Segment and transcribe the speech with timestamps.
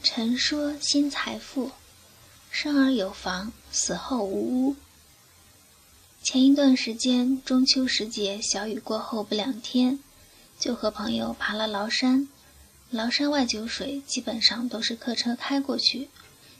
[0.00, 1.72] 陈说新财富，
[2.50, 4.76] 生而有房，死后无屋。
[6.22, 9.98] 前一段时间，中秋时节，小雨过后不两天，
[10.58, 12.28] 就和朋友爬了崂山。
[12.92, 16.08] 崂山外九水基本上都是客车开过去，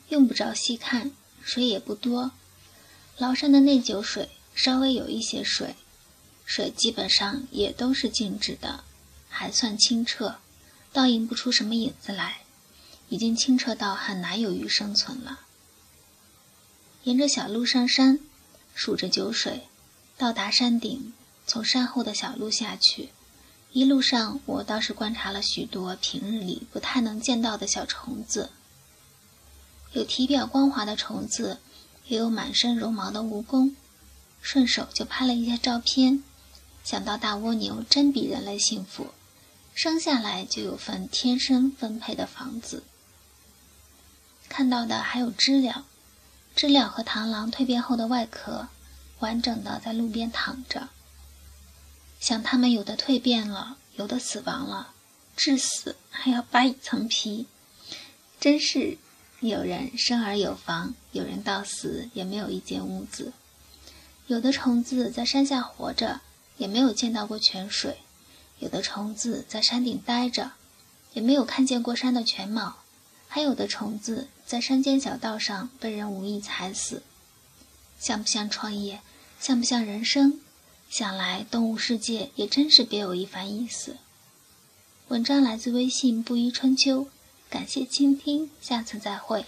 [0.09, 1.11] 用不着细看，
[1.41, 2.31] 水也不多。
[3.17, 5.75] 崂山的内九水稍微有一些水，
[6.45, 8.83] 水基本上也都是静止的，
[9.29, 10.35] 还算清澈，
[10.91, 12.41] 倒映不出什么影子来，
[13.09, 15.41] 已经清澈到很难有鱼生存了。
[17.03, 18.19] 沿着小路上山。
[18.75, 19.67] 数着酒水，
[20.15, 21.11] 到达山顶，
[21.45, 23.09] 从山后的小路下去。
[23.73, 28.51] 一路上，我倒是观察了许多平日里不太能见到的小虫子，
[29.91, 31.59] 有体表光滑的虫子，
[32.07, 33.75] 也有满身绒毛的蜈蚣。
[34.41, 36.23] 顺手就拍了一些照片，
[36.85, 39.07] 想到大蜗牛真比人类幸福，
[39.73, 42.83] 生下来就有份天生分配的房子。
[44.59, 45.85] 看到的还有知了。
[46.53, 48.67] 知了和螳螂蜕变后的外壳，
[49.19, 50.89] 完整的在路边躺着。
[52.19, 54.91] 想它们有的蜕变了，有的死亡了，
[55.37, 57.47] 至死还要扒一层皮，
[58.41, 58.97] 真是
[59.39, 63.31] 有人生而有房，有人到死也没有一间屋子。
[64.27, 66.19] 有的虫子在山下活着，
[66.57, 67.93] 也没有见到过泉水；
[68.57, 70.51] 有的虫子在山顶待着，
[71.13, 72.79] 也没有看见过山的全貌。
[73.31, 77.03] 还有的虫子在山间小道上被人无意踩死，
[77.99, 79.01] 像不像创业？
[79.39, 80.39] 像不像人生？
[80.89, 83.97] 想来动物世界也真是别有一番意思。
[85.09, 87.07] 文章来自微信“布衣春秋”，
[87.51, 89.45] 感谢倾听，下次再会。